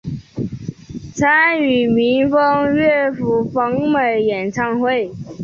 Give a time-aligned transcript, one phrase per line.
[1.13, 5.11] 参与民风乐府访美演唱会。